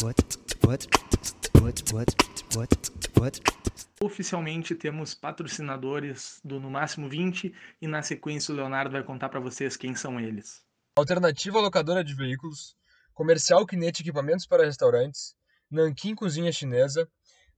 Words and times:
what 0.00 0.22
what 0.66 0.92
what 1.92 2.14
what 2.54 2.90
what 3.18 3.40
Oficialmente 4.00 4.76
temos 4.76 5.12
patrocinadores 5.12 6.40
do 6.44 6.60
No 6.60 6.70
Máximo 6.70 7.08
20 7.08 7.52
e 7.82 7.88
na 7.88 8.00
sequência 8.00 8.52
o 8.52 8.56
Leonardo 8.56 8.92
vai 8.92 9.02
contar 9.02 9.28
para 9.28 9.40
vocês 9.40 9.76
quem 9.76 9.96
são 9.96 10.20
eles. 10.20 10.64
Alternativa 10.96 11.58
Locadora 11.58 12.04
de 12.04 12.14
Veículos, 12.14 12.76
Comercial 13.12 13.66
Kinete 13.66 14.02
Equipamentos 14.02 14.46
para 14.46 14.64
Restaurantes, 14.64 15.34
Nankin 15.68 16.14
Cozinha 16.14 16.52
Chinesa, 16.52 17.08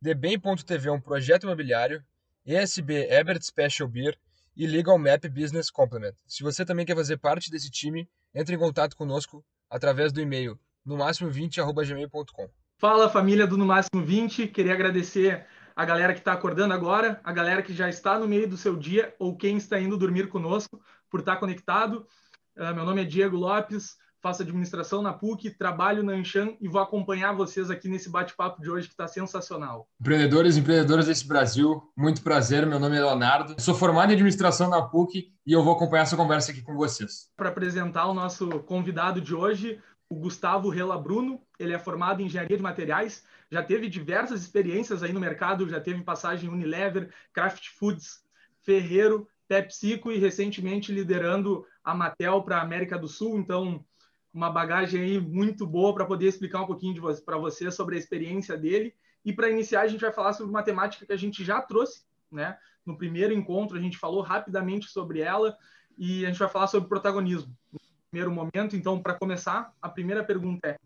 Debem.tv 0.01 0.89
um 0.89 1.01
projeto 1.01 1.45
imobiliário, 1.45 2.03
ESB 2.47 3.11
Ebert 3.11 3.43
Special 3.43 3.87
Beer 3.87 4.19
e 4.61 4.67
Legal 4.67 4.99
Map 4.99 5.25
Business 5.31 5.71
Complement. 5.71 6.13
Se 6.27 6.43
você 6.43 6.67
também 6.67 6.85
quer 6.85 6.95
fazer 6.95 7.17
parte 7.17 7.51
desse 7.51 7.71
time, 7.71 8.07
entre 8.35 8.55
em 8.55 8.59
contato 8.59 8.95
conosco 8.95 9.43
através 9.71 10.13
do 10.13 10.21
e-mail 10.21 10.61
no 10.85 10.99
máximo 10.99 11.31
20@gmail.com. 11.31 12.47
Fala 12.77 13.09
família 13.09 13.47
do 13.47 13.57
no 13.57 13.65
máximo 13.65 14.05
20, 14.05 14.49
queria 14.49 14.75
agradecer 14.75 15.47
a 15.75 15.83
galera 15.83 16.13
que 16.13 16.19
está 16.19 16.35
acordando 16.35 16.75
agora, 16.75 17.19
a 17.25 17.33
galera 17.33 17.63
que 17.63 17.73
já 17.73 17.89
está 17.89 18.19
no 18.19 18.29
meio 18.29 18.47
do 18.47 18.59
seu 18.59 18.77
dia 18.77 19.15
ou 19.19 19.35
quem 19.35 19.57
está 19.57 19.81
indo 19.81 19.97
dormir 19.97 20.29
conosco 20.29 20.79
por 21.09 21.21
estar 21.21 21.37
conectado. 21.37 22.07
Uh, 22.55 22.75
meu 22.75 22.85
nome 22.85 23.01
é 23.01 23.05
Diego 23.07 23.39
Lopes, 23.39 23.97
faço 24.21 24.43
administração 24.43 25.03
na 25.03 25.13
PUC, 25.13 25.51
trabalho 25.51 26.03
na 26.03 26.13
Anshan 26.13 26.55
e 26.61 26.69
vou 26.69 26.81
acompanhar 26.81 27.33
vocês 27.33 27.71
aqui 27.71 27.89
nesse 27.89 28.11
bate-papo 28.11 28.61
de 28.61 28.71
hoje 28.71 28.87
que 28.87 28.93
está 28.95 29.09
sensacional. 29.09 29.89
Empreendedores 30.01 30.57
e 30.57 30.61
empreendedoras 30.61 31.07
desse 31.07 31.27
Brasil, 31.27 31.83
muito 31.97 32.23
prazer, 32.23 32.67
meu 32.67 32.79
nome 32.79 32.97
é 32.97 33.01
Leonardo, 33.01 33.61
sou 33.61 33.75
formado 33.75 34.11
em 34.11 34.15
administração 34.15 34.69
na 34.69 34.83
PUC 34.83 35.33
e 35.47 35.53
eu 35.53 35.65
vou 35.65 35.75
acompanhar 35.75 36.03
essa 36.03 36.17
conversa 36.17 36.53
aqui 36.53 36.63
com 36.63 36.77
vocês. 36.77 37.31
Para 37.37 37.49
apresentar 37.49 38.07
o 38.07 38.15
nosso 38.15 38.49
convidado 38.61 39.21
de 39.21 39.35
hoje, 39.35 39.81
o 40.09 40.17
Gustavo 40.17 40.69
Rela 40.69 40.99
Bruno, 40.99 41.41
ele 41.59 41.73
é 41.73 41.79
formado 41.79 42.21
em 42.21 42.27
engenharia 42.27 42.57
de 42.57 42.63
materiais, 42.63 43.25
já 43.51 43.63
teve 43.63 43.89
diversas 43.89 44.43
experiências 44.43 45.03
aí 45.03 45.13
no 45.13 45.21
mercado, 45.21 45.69
já 45.69 45.81
teve 45.81 46.03
passagem 46.03 46.51
Unilever, 46.51 47.13
Kraft 47.33 47.69
Foods, 47.79 48.21
Ferreiro, 48.63 49.27
PepsiCo 49.49 50.13
e 50.13 50.19
recentemente 50.19 50.93
liderando 50.93 51.65
a 51.83 51.95
Matel 51.95 52.43
para 52.43 52.59
a 52.59 52.63
América 52.63 52.99
do 52.99 53.09
Sul, 53.09 53.39
então 53.39 53.85
uma 54.33 54.51
bagagem 54.51 55.03
aí 55.03 55.21
muito 55.21 55.67
boa 55.67 55.95
para 55.95 56.05
poder 56.05 56.27
explicar 56.27 56.63
um 56.63 56.67
pouquinho 56.67 57.01
para 57.25 57.39
você 57.39 57.71
sobre 57.71 57.97
a 57.97 57.99
experiência 57.99 58.57
dele. 58.57 58.95
E 59.25 59.33
para 59.33 59.51
iniciar, 59.51 59.83
a 59.83 59.89
gente 59.89 60.01
vai 60.01 60.13
falar 60.13 60.33
sobre 60.33 60.51
uma 60.51 60.63
temática 60.63 61.05
que 61.05 61.13
a 61.13 61.17
gente 61.17 61.45
já 61.45 61.61
trouxe, 61.61 62.05
né? 62.31 62.57
No 62.87 62.97
primeiro 62.97 63.35
encontro, 63.35 63.77
a 63.77 63.81
gente 63.81 63.99
falou 63.99 64.23
rapidamente 64.23 64.89
sobre 64.89 65.21
ela 65.21 65.57
e 65.99 66.25
a 66.25 66.29
gente 66.29 66.39
vai 66.39 66.49
falar 66.49 66.67
sobre 66.67 66.89
protagonismo 66.89 67.55
no 67.73 67.81
primeiro 68.11 68.31
momento. 68.33 68.75
Então, 68.75 69.03
para 69.03 69.15
começar, 69.15 69.75
a 69.83 69.89
primeira 69.89 70.25
pergunta 70.25 70.69
é: 70.69 70.79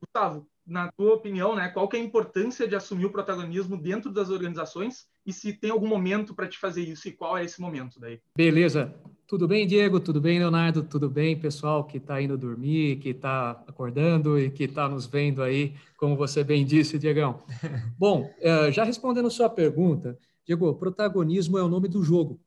Gustavo, 0.00 0.46
na 0.66 0.92
tua 0.92 1.14
opinião, 1.14 1.56
né, 1.56 1.68
qual 1.68 1.88
que 1.88 1.96
é 1.96 2.00
a 2.00 2.04
importância 2.04 2.68
de 2.68 2.76
assumir 2.76 3.06
o 3.06 3.10
protagonismo 3.10 3.76
dentro 3.76 4.12
das 4.12 4.30
organizações 4.30 5.08
e 5.26 5.32
se 5.32 5.52
tem 5.52 5.70
algum 5.70 5.88
momento 5.88 6.34
para 6.34 6.46
te 6.46 6.58
fazer 6.58 6.82
isso 6.82 7.08
e 7.08 7.12
qual 7.12 7.36
é 7.36 7.44
esse 7.44 7.60
momento 7.60 7.98
daí? 7.98 8.20
Beleza. 8.36 8.94
Tudo 9.30 9.46
bem, 9.46 9.64
Diego? 9.64 10.00
Tudo 10.00 10.20
bem, 10.20 10.40
Leonardo? 10.40 10.82
Tudo 10.82 11.08
bem, 11.08 11.38
pessoal 11.38 11.84
que 11.84 11.98
está 11.98 12.20
indo 12.20 12.36
dormir, 12.36 12.96
que 12.96 13.10
está 13.10 13.52
acordando 13.68 14.36
e 14.36 14.50
que 14.50 14.64
está 14.64 14.88
nos 14.88 15.06
vendo 15.06 15.40
aí, 15.40 15.76
como 15.96 16.16
você 16.16 16.42
bem 16.42 16.66
disse, 16.66 16.98
Diegão. 16.98 17.38
Bom, 17.96 18.28
eh, 18.40 18.72
já 18.72 18.82
respondendo 18.82 19.30
sua 19.30 19.48
pergunta, 19.48 20.18
Diego, 20.44 20.74
protagonismo 20.74 21.56
é 21.56 21.62
o 21.62 21.68
nome 21.68 21.86
do 21.86 22.02
jogo. 22.02 22.40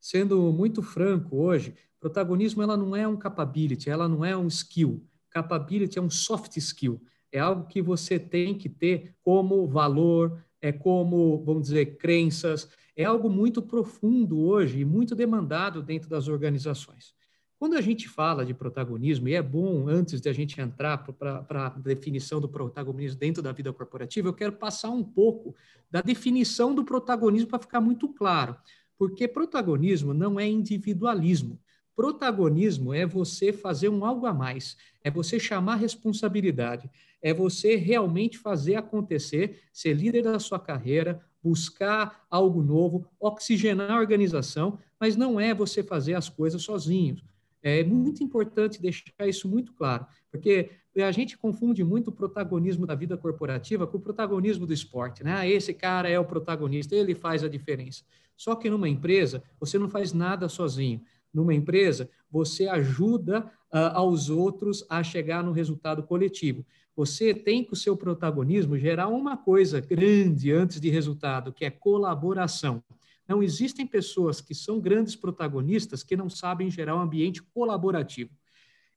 Sendo 0.00 0.52
muito 0.52 0.82
franco 0.82 1.36
hoje, 1.36 1.72
protagonismo 2.00 2.64
ela 2.64 2.76
não 2.76 2.96
é 2.96 3.06
um 3.06 3.16
capability, 3.16 3.88
ela 3.88 4.08
não 4.08 4.24
é 4.24 4.36
um 4.36 4.48
skill. 4.48 5.06
Capability 5.30 6.00
é 6.00 6.02
um 6.02 6.10
soft 6.10 6.56
skill. 6.56 7.00
É 7.30 7.38
algo 7.38 7.68
que 7.68 7.80
você 7.80 8.18
tem 8.18 8.58
que 8.58 8.68
ter 8.68 9.14
como 9.22 9.68
valor, 9.68 10.42
é 10.60 10.72
como, 10.72 11.44
vamos 11.44 11.68
dizer, 11.68 11.96
crenças, 11.96 12.68
é 12.96 13.04
algo 13.04 13.28
muito 13.28 13.60
profundo 13.60 14.40
hoje 14.40 14.80
e 14.80 14.84
muito 14.84 15.14
demandado 15.14 15.82
dentro 15.82 16.08
das 16.08 16.28
organizações. 16.28 17.14
Quando 17.58 17.76
a 17.76 17.80
gente 17.80 18.08
fala 18.08 18.44
de 18.44 18.52
protagonismo, 18.52 19.28
e 19.28 19.34
é 19.34 19.40
bom, 19.40 19.88
antes 19.88 20.20
de 20.20 20.28
a 20.28 20.32
gente 20.32 20.60
entrar 20.60 20.98
para 20.98 21.66
a 21.66 21.68
definição 21.78 22.40
do 22.40 22.48
protagonismo 22.48 23.18
dentro 23.18 23.42
da 23.42 23.52
vida 23.52 23.72
corporativa, 23.72 24.28
eu 24.28 24.34
quero 24.34 24.52
passar 24.52 24.90
um 24.90 25.02
pouco 25.02 25.54
da 25.90 26.02
definição 26.02 26.74
do 26.74 26.84
protagonismo 26.84 27.48
para 27.48 27.60
ficar 27.60 27.80
muito 27.80 28.08
claro. 28.08 28.56
Porque 28.98 29.26
protagonismo 29.26 30.12
não 30.12 30.38
é 30.38 30.46
individualismo. 30.46 31.58
Protagonismo 31.96 32.92
é 32.92 33.06
você 33.06 33.52
fazer 33.52 33.88
um 33.88 34.04
algo 34.04 34.26
a 34.26 34.34
mais, 34.34 34.76
é 35.02 35.10
você 35.10 35.38
chamar 35.38 35.76
responsabilidade, 35.76 36.90
é 37.22 37.32
você 37.32 37.76
realmente 37.76 38.36
fazer 38.36 38.74
acontecer, 38.74 39.62
ser 39.72 39.94
líder 39.94 40.24
da 40.24 40.38
sua 40.38 40.58
carreira, 40.58 41.24
buscar 41.44 42.24
algo 42.30 42.62
novo, 42.62 43.06
oxigenar 43.20 43.90
a 43.90 44.00
organização, 44.00 44.78
mas 44.98 45.14
não 45.14 45.38
é 45.38 45.52
você 45.52 45.82
fazer 45.82 46.14
as 46.14 46.30
coisas 46.30 46.62
sozinho. 46.62 47.18
É 47.62 47.84
muito 47.84 48.24
importante 48.24 48.80
deixar 48.80 49.28
isso 49.28 49.46
muito 49.46 49.74
claro, 49.74 50.06
porque 50.30 50.70
a 50.96 51.12
gente 51.12 51.36
confunde 51.36 51.84
muito 51.84 52.08
o 52.08 52.12
protagonismo 52.12 52.86
da 52.86 52.94
vida 52.94 53.16
corporativa 53.16 53.86
com 53.86 53.98
o 53.98 54.00
protagonismo 54.00 54.66
do 54.66 54.72
esporte. 54.72 55.22
Né? 55.22 55.34
Ah, 55.34 55.46
esse 55.46 55.74
cara 55.74 56.08
é 56.08 56.18
o 56.18 56.24
protagonista, 56.24 56.94
ele 56.94 57.14
faz 57.14 57.44
a 57.44 57.48
diferença. 57.48 58.04
Só 58.36 58.54
que 58.54 58.70
numa 58.70 58.88
empresa, 58.88 59.42
você 59.60 59.78
não 59.78 59.88
faz 59.88 60.12
nada 60.12 60.48
sozinho. 60.48 61.02
Numa 61.32 61.52
empresa, 61.52 62.08
você 62.30 62.68
ajuda 62.68 63.40
uh, 63.72 63.92
aos 63.94 64.30
outros 64.30 64.84
a 64.88 65.02
chegar 65.02 65.42
no 65.42 65.52
resultado 65.52 66.02
coletivo. 66.02 66.64
Você 66.96 67.34
tem 67.34 67.64
que 67.64 67.72
o 67.72 67.76
seu 67.76 67.96
protagonismo 67.96 68.78
gerar 68.78 69.08
uma 69.08 69.36
coisa 69.36 69.80
grande 69.80 70.52
antes 70.52 70.80
de 70.80 70.88
resultado, 70.88 71.52
que 71.52 71.64
é 71.64 71.70
colaboração. 71.70 72.82
Não 73.26 73.42
existem 73.42 73.86
pessoas 73.86 74.40
que 74.40 74.54
são 74.54 74.80
grandes 74.80 75.16
protagonistas 75.16 76.02
que 76.02 76.16
não 76.16 76.30
sabem 76.30 76.70
gerar 76.70 76.96
um 76.96 77.00
ambiente 77.00 77.42
colaborativo. 77.42 78.30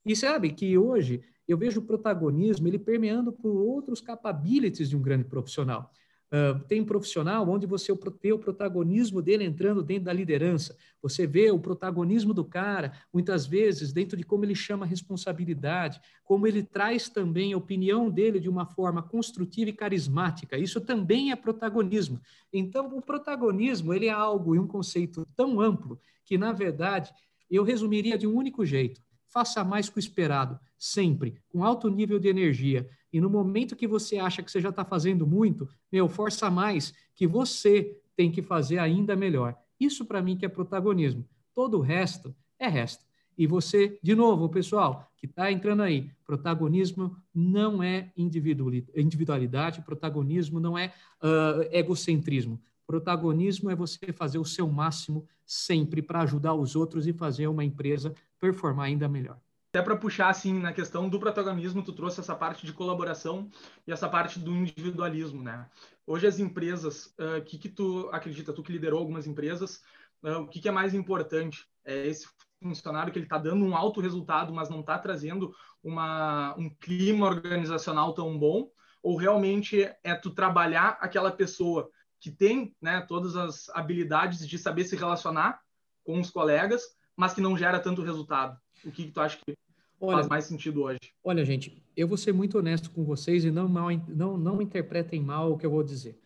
E 0.04 0.14
sabe 0.14 0.52
que 0.52 0.78
hoje 0.78 1.22
eu 1.46 1.56
vejo 1.56 1.80
o 1.80 1.84
protagonismo 1.84 2.68
ele 2.68 2.78
permeando 2.78 3.32
por 3.32 3.56
outros 3.56 4.00
capabilities 4.00 4.90
de 4.90 4.96
um 4.96 5.02
grande 5.02 5.24
profissional. 5.24 5.90
Uh, 6.30 6.58
tem 6.66 6.84
profissional 6.84 7.48
onde 7.48 7.66
você 7.66 7.90
vê 8.22 8.34
o 8.34 8.38
protagonismo 8.38 9.22
dele 9.22 9.44
entrando 9.44 9.82
dentro 9.82 10.04
da 10.04 10.12
liderança. 10.12 10.76
Você 11.00 11.26
vê 11.26 11.50
o 11.50 11.58
protagonismo 11.58 12.34
do 12.34 12.44
cara, 12.44 12.92
muitas 13.10 13.46
vezes, 13.46 13.94
dentro 13.94 14.14
de 14.14 14.24
como 14.24 14.44
ele 14.44 14.54
chama 14.54 14.84
a 14.84 14.88
responsabilidade, 14.88 15.98
como 16.22 16.46
ele 16.46 16.62
traz 16.62 17.08
também 17.08 17.54
a 17.54 17.56
opinião 17.56 18.10
dele 18.10 18.38
de 18.38 18.48
uma 18.48 18.66
forma 18.66 19.02
construtiva 19.02 19.70
e 19.70 19.72
carismática. 19.72 20.58
Isso 20.58 20.82
também 20.82 21.32
é 21.32 21.36
protagonismo. 21.36 22.20
Então, 22.52 22.94
o 22.94 23.00
protagonismo 23.00 23.94
ele 23.94 24.06
é 24.06 24.10
algo 24.10 24.54
e 24.54 24.58
um 24.58 24.66
conceito 24.66 25.26
tão 25.34 25.58
amplo 25.62 25.98
que, 26.26 26.36
na 26.36 26.52
verdade, 26.52 27.10
eu 27.50 27.64
resumiria 27.64 28.18
de 28.18 28.26
um 28.26 28.34
único 28.34 28.66
jeito. 28.66 29.00
Faça 29.28 29.62
mais 29.62 29.88
que 29.88 29.98
o 29.98 30.00
esperado, 30.00 30.58
sempre, 30.76 31.40
com 31.48 31.64
alto 31.64 31.88
nível 31.88 32.18
de 32.18 32.28
energia 32.28 32.88
e 33.12 33.20
no 33.20 33.30
momento 33.30 33.76
que 33.76 33.86
você 33.86 34.18
acha 34.18 34.42
que 34.42 34.50
você 34.50 34.60
já 34.60 34.68
está 34.68 34.84
fazendo 34.84 35.26
muito, 35.26 35.68
meu, 35.90 36.08
força 36.08 36.50
mais 36.50 36.92
que 37.14 37.26
você 37.26 37.98
tem 38.14 38.30
que 38.30 38.42
fazer 38.42 38.78
ainda 38.78 39.16
melhor. 39.16 39.56
Isso 39.80 40.04
para 40.04 40.20
mim 40.20 40.36
que 40.36 40.44
é 40.44 40.48
protagonismo. 40.48 41.24
Todo 41.54 41.78
o 41.78 41.80
resto 41.80 42.34
é 42.58 42.68
resto. 42.68 43.04
E 43.36 43.46
você, 43.46 43.98
de 44.02 44.14
novo, 44.14 44.48
pessoal, 44.48 45.10
que 45.16 45.26
está 45.26 45.50
entrando 45.50 45.82
aí, 45.82 46.10
protagonismo 46.24 47.16
não 47.32 47.82
é 47.82 48.12
individualidade, 48.16 49.82
protagonismo 49.82 50.58
não 50.58 50.76
é 50.76 50.92
uh, 51.22 51.62
egocentrismo. 51.70 52.60
Protagonismo 52.86 53.70
é 53.70 53.76
você 53.76 54.12
fazer 54.12 54.38
o 54.38 54.44
seu 54.44 54.68
máximo 54.68 55.24
sempre 55.46 56.02
para 56.02 56.22
ajudar 56.22 56.54
os 56.54 56.74
outros 56.74 57.06
e 57.06 57.12
fazer 57.12 57.46
uma 57.46 57.64
empresa 57.64 58.12
performar 58.40 58.86
ainda 58.86 59.08
melhor 59.08 59.38
até 59.70 59.82
para 59.82 59.96
puxar 59.96 60.28
assim 60.28 60.58
na 60.58 60.72
questão 60.72 61.08
do 61.08 61.20
protagonismo, 61.20 61.82
tu 61.82 61.92
trouxe 61.92 62.20
essa 62.20 62.34
parte 62.34 62.64
de 62.64 62.72
colaboração 62.72 63.50
e 63.86 63.92
essa 63.92 64.08
parte 64.08 64.38
do 64.38 64.50
individualismo, 64.50 65.42
né? 65.42 65.68
Hoje 66.06 66.26
as 66.26 66.38
empresas, 66.38 67.14
o 67.18 67.38
uh, 67.38 67.44
que 67.44 67.58
que 67.58 67.68
tu 67.68 68.08
acredita? 68.10 68.52
Tu 68.52 68.62
que 68.62 68.72
liderou 68.72 68.98
algumas 68.98 69.26
empresas, 69.26 69.82
uh, 70.22 70.38
o 70.38 70.48
que, 70.48 70.60
que 70.60 70.68
é 70.68 70.72
mais 70.72 70.94
importante? 70.94 71.68
É 71.84 72.06
esse 72.06 72.26
funcionário 72.62 73.12
que 73.12 73.18
ele 73.18 73.26
está 73.26 73.36
dando 73.36 73.64
um 73.64 73.76
alto 73.76 74.00
resultado, 74.00 74.52
mas 74.52 74.70
não 74.70 74.80
está 74.80 74.98
trazendo 74.98 75.54
uma, 75.82 76.56
um 76.56 76.70
clima 76.70 77.26
organizacional 77.26 78.14
tão 78.14 78.38
bom? 78.38 78.70
Ou 79.02 79.16
realmente 79.16 79.82
é 80.02 80.14
tu 80.14 80.30
trabalhar 80.30 80.96
aquela 81.00 81.30
pessoa 81.30 81.90
que 82.18 82.30
tem 82.30 82.74
né, 82.80 83.02
todas 83.02 83.36
as 83.36 83.68
habilidades 83.68 84.48
de 84.48 84.58
saber 84.58 84.84
se 84.84 84.96
relacionar 84.96 85.60
com 86.02 86.18
os 86.18 86.30
colegas, 86.30 86.97
mas 87.18 87.34
que 87.34 87.40
não 87.40 87.58
gera 87.58 87.80
tanto 87.80 88.00
resultado? 88.00 88.56
O 88.84 88.92
que, 88.92 89.06
que 89.06 89.10
tu 89.10 89.20
acha 89.20 89.36
que 89.44 89.56
olha, 90.00 90.18
faz 90.18 90.28
mais 90.28 90.44
sentido 90.44 90.84
hoje? 90.84 91.00
Olha, 91.24 91.44
gente, 91.44 91.82
eu 91.96 92.06
vou 92.06 92.16
ser 92.16 92.32
muito 92.32 92.56
honesto 92.56 92.92
com 92.92 93.04
vocês 93.04 93.44
e 93.44 93.50
não, 93.50 93.68
mal, 93.68 93.88
não, 94.06 94.38
não 94.38 94.62
interpretem 94.62 95.20
mal 95.20 95.52
o 95.52 95.58
que 95.58 95.66
eu 95.66 95.70
vou 95.70 95.82
dizer. 95.82 96.16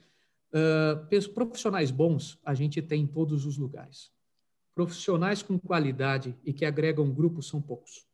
Uh, 0.52 1.32
profissionais 1.32 1.90
bons 1.90 2.38
a 2.44 2.52
gente 2.52 2.82
tem 2.82 3.04
em 3.04 3.06
todos 3.06 3.46
os 3.46 3.56
lugares. 3.56 4.12
profissionais 4.74 5.42
com 5.42 5.58
qualidade 5.58 6.36
e 6.44 6.52
que 6.52 6.66
agregam 6.66 7.10
grupos 7.10 7.48
são 7.48 7.60
poucos. 7.60 8.06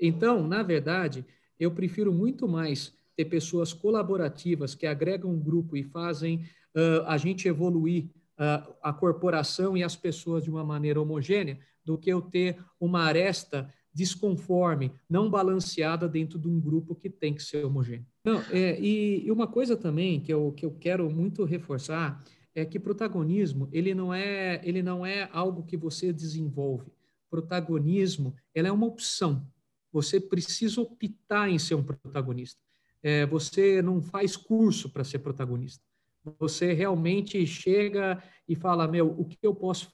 Então, 0.00 0.46
na 0.48 0.64
verdade, 0.64 1.24
eu 1.60 1.70
prefiro 1.70 2.12
muito 2.12 2.48
mais 2.48 2.92
ter 3.16 3.26
pessoas 3.26 3.72
colaborativas 3.72 4.74
que 4.74 4.84
agregam 4.86 5.30
um 5.30 5.38
grupo 5.38 5.76
e 5.76 5.84
fazem 5.84 6.44
uh, 6.74 7.06
a 7.06 7.16
gente 7.16 7.46
evoluir 7.46 8.06
uh, 8.36 8.74
a 8.82 8.92
corporação 8.92 9.76
e 9.76 9.84
as 9.84 9.94
pessoas 9.94 10.42
de 10.42 10.50
uma 10.50 10.64
maneira 10.64 11.00
homogênea, 11.00 11.58
do 11.86 11.96
que 11.96 12.10
eu 12.10 12.20
ter 12.20 12.58
uma 12.80 13.02
aresta 13.02 13.72
desconforme, 13.94 14.92
não 15.08 15.30
balanceada 15.30 16.06
dentro 16.06 16.38
de 16.38 16.48
um 16.48 16.60
grupo 16.60 16.94
que 16.94 17.08
tem 17.08 17.32
que 17.32 17.42
ser 17.42 17.64
homogêneo. 17.64 18.04
Não, 18.22 18.42
é, 18.50 18.78
e, 18.78 19.30
uma 19.30 19.46
coisa 19.46 19.74
também 19.74 20.20
que 20.20 20.30
eu, 20.30 20.52
que 20.52 20.66
eu 20.66 20.72
quero 20.72 21.08
muito 21.08 21.44
reforçar 21.44 22.22
é 22.54 22.64
que 22.64 22.78
protagonismo 22.78 23.68
ele 23.72 23.94
não 23.94 24.12
é 24.12 24.60
ele 24.64 24.82
não 24.82 25.06
é 25.06 25.30
algo 25.32 25.62
que 25.62 25.76
você 25.76 26.12
desenvolve. 26.12 26.92
Protagonismo 27.30 28.34
ela 28.54 28.68
é 28.68 28.72
uma 28.72 28.86
opção. 28.86 29.46
Você 29.92 30.20
precisa 30.20 30.80
optar 30.80 31.48
em 31.48 31.58
ser 31.58 31.74
um 31.74 31.82
protagonista. 31.82 32.60
É, 33.02 33.24
você 33.24 33.80
não 33.80 34.02
faz 34.02 34.36
curso 34.36 34.90
para 34.90 35.04
ser 35.04 35.20
protagonista. 35.20 35.82
Você 36.38 36.72
realmente 36.72 37.46
chega 37.46 38.22
e 38.48 38.54
fala, 38.54 38.88
meu, 38.88 39.14
o 39.18 39.24
que 39.24 39.38
eu 39.42 39.54
posso 39.54 39.90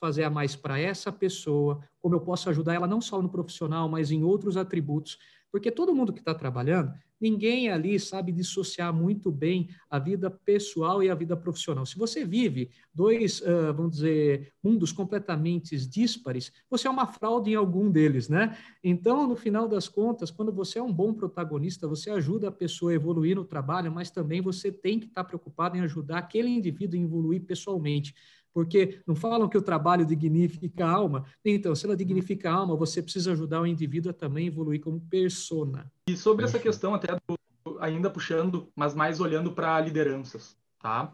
fazer 0.00 0.24
a 0.24 0.30
mais 0.30 0.54
para 0.54 0.78
essa 0.78 1.10
pessoa, 1.10 1.80
como 2.00 2.14
eu 2.14 2.20
posso 2.20 2.48
ajudar 2.50 2.74
ela 2.74 2.86
não 2.86 3.00
só 3.00 3.20
no 3.20 3.28
profissional, 3.28 3.88
mas 3.88 4.10
em 4.10 4.22
outros 4.22 4.56
atributos, 4.56 5.18
porque 5.54 5.70
todo 5.70 5.94
mundo 5.94 6.12
que 6.12 6.18
está 6.18 6.34
trabalhando, 6.34 6.92
ninguém 7.20 7.70
ali 7.70 7.98
sabe 8.00 8.32
dissociar 8.32 8.92
muito 8.92 9.30
bem 9.30 9.68
a 9.88 10.00
vida 10.00 10.28
pessoal 10.28 11.00
e 11.00 11.08
a 11.08 11.14
vida 11.14 11.36
profissional. 11.36 11.86
Se 11.86 11.96
você 11.96 12.24
vive 12.24 12.70
dois, 12.92 13.40
uh, 13.40 13.72
vamos 13.72 13.92
dizer, 13.92 14.52
mundos 14.60 14.90
completamente 14.90 15.76
díspares, 15.86 16.52
você 16.68 16.88
é 16.88 16.90
uma 16.90 17.06
fraude 17.06 17.52
em 17.52 17.54
algum 17.54 17.88
deles, 17.88 18.28
né? 18.28 18.58
Então, 18.82 19.28
no 19.28 19.36
final 19.36 19.68
das 19.68 19.88
contas, 19.88 20.28
quando 20.28 20.52
você 20.52 20.80
é 20.80 20.82
um 20.82 20.92
bom 20.92 21.14
protagonista, 21.14 21.86
você 21.86 22.10
ajuda 22.10 22.48
a 22.48 22.52
pessoa 22.52 22.90
a 22.90 22.96
evoluir 22.96 23.36
no 23.36 23.44
trabalho, 23.44 23.92
mas 23.92 24.10
também 24.10 24.42
você 24.42 24.72
tem 24.72 24.98
que 24.98 25.06
estar 25.06 25.22
tá 25.22 25.28
preocupado 25.28 25.76
em 25.76 25.80
ajudar 25.82 26.18
aquele 26.18 26.48
indivíduo 26.48 26.98
a 26.98 27.02
evoluir 27.02 27.42
pessoalmente 27.42 28.12
porque 28.54 29.02
não 29.04 29.16
falam 29.16 29.48
que 29.48 29.58
o 29.58 29.62
trabalho 29.62 30.06
dignifica 30.06 30.86
a 30.86 30.90
alma. 30.90 31.26
Então, 31.44 31.74
se 31.74 31.84
ela 31.84 31.96
dignifica 31.96 32.48
a 32.48 32.54
alma, 32.54 32.76
você 32.76 33.02
precisa 33.02 33.32
ajudar 33.32 33.60
o 33.60 33.66
indivíduo 33.66 34.10
a 34.10 34.14
também 34.14 34.46
evoluir 34.46 34.80
como 34.80 35.00
persona. 35.00 35.90
E 36.08 36.16
sobre 36.16 36.44
essa 36.44 36.58
questão, 36.58 36.94
até 36.94 37.08
do, 37.26 37.78
ainda 37.80 38.08
puxando, 38.08 38.70
mas 38.76 38.94
mais 38.94 39.20
olhando 39.20 39.52
para 39.52 39.80
lideranças, 39.80 40.56
tá? 40.78 41.12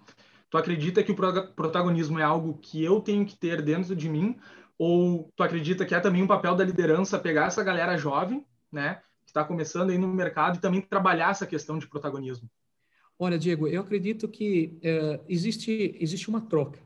Tu 0.50 0.58
acredita 0.58 1.02
que 1.02 1.12
o 1.12 1.16
protagonismo 1.54 2.18
é 2.18 2.22
algo 2.22 2.58
que 2.58 2.84
eu 2.84 3.00
tenho 3.00 3.24
que 3.24 3.36
ter 3.36 3.62
dentro 3.62 3.96
de 3.96 4.08
mim? 4.08 4.36
Ou 4.76 5.30
tu 5.34 5.42
acredita 5.42 5.86
que 5.86 5.94
é 5.94 6.00
também 6.00 6.22
um 6.22 6.26
papel 6.26 6.54
da 6.54 6.64
liderança 6.64 7.18
pegar 7.18 7.46
essa 7.46 7.62
galera 7.62 7.96
jovem, 7.96 8.44
né, 8.70 9.00
que 9.24 9.30
está 9.30 9.44
começando 9.44 9.90
aí 9.90 9.98
no 9.98 10.08
mercado 10.08 10.56
e 10.56 10.60
também 10.60 10.80
trabalhar 10.80 11.30
essa 11.30 11.46
questão 11.46 11.78
de 11.78 11.86
protagonismo? 11.86 12.50
Olha, 13.18 13.38
Diego, 13.38 13.68
eu 13.68 13.82
acredito 13.82 14.26
que 14.26 14.78
é, 14.82 15.20
existe, 15.28 15.96
existe 16.00 16.28
uma 16.28 16.40
troca 16.40 16.80